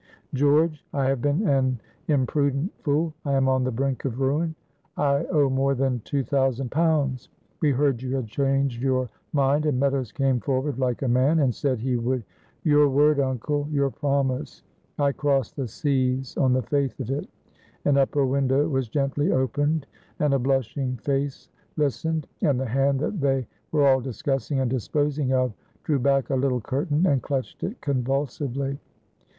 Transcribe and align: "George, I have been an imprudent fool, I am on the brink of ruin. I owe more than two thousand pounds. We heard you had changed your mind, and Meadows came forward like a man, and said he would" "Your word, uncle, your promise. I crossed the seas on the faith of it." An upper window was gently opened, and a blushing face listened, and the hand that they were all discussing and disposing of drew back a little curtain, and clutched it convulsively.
"George, 0.33 0.83
I 0.93 1.05
have 1.05 1.21
been 1.21 1.47
an 1.47 1.79
imprudent 2.07 2.73
fool, 2.81 3.13
I 3.23 3.33
am 3.33 3.47
on 3.47 3.63
the 3.63 3.71
brink 3.71 4.03
of 4.03 4.19
ruin. 4.19 4.55
I 4.97 5.25
owe 5.25 5.47
more 5.47 5.75
than 5.75 5.99
two 5.99 6.23
thousand 6.23 6.71
pounds. 6.71 7.29
We 7.59 7.69
heard 7.69 8.01
you 8.01 8.15
had 8.15 8.25
changed 8.27 8.81
your 8.81 9.09
mind, 9.31 9.67
and 9.67 9.79
Meadows 9.79 10.11
came 10.11 10.39
forward 10.39 10.79
like 10.79 11.03
a 11.03 11.07
man, 11.07 11.37
and 11.37 11.53
said 11.53 11.77
he 11.77 11.97
would" 11.97 12.23
"Your 12.63 12.89
word, 12.89 13.19
uncle, 13.19 13.67
your 13.69 13.91
promise. 13.91 14.63
I 14.97 15.11
crossed 15.11 15.55
the 15.55 15.67
seas 15.67 16.35
on 16.35 16.51
the 16.53 16.63
faith 16.63 16.99
of 16.99 17.11
it." 17.11 17.29
An 17.85 17.97
upper 17.97 18.25
window 18.25 18.67
was 18.67 18.89
gently 18.89 19.31
opened, 19.31 19.85
and 20.17 20.33
a 20.33 20.39
blushing 20.39 20.97
face 20.97 21.47
listened, 21.77 22.25
and 22.41 22.59
the 22.59 22.65
hand 22.65 22.99
that 23.01 23.21
they 23.21 23.45
were 23.71 23.85
all 23.85 24.01
discussing 24.01 24.61
and 24.61 24.67
disposing 24.71 25.31
of 25.31 25.53
drew 25.83 25.99
back 25.99 26.31
a 26.31 26.35
little 26.35 26.59
curtain, 26.59 27.05
and 27.05 27.21
clutched 27.21 27.63
it 27.63 27.79
convulsively. 27.81 28.79